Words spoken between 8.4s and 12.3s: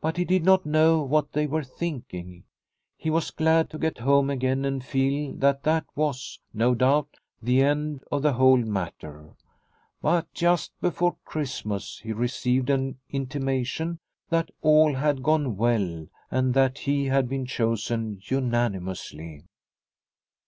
matter. But just before Christmas he